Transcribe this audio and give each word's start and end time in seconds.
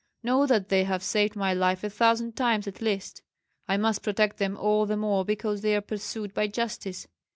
Know 0.23 0.47
that 0.47 0.69
they 0.69 0.83
have 0.85 1.03
saved 1.03 1.35
my 1.35 1.53
life 1.53 1.83
a 1.83 1.89
thousand 1.91 2.35
times 2.35 2.67
at 2.67 2.81
least. 2.81 3.21
I 3.67 3.77
must 3.77 4.01
protect 4.01 4.37
them 4.39 4.57
all 4.57 4.87
the 4.87 4.97
more 4.97 5.23
because 5.23 5.61
they 5.61 5.75
are 5.75 5.81
pursued 5.81 6.33
by 6.33 6.47
justice. 6.47 7.07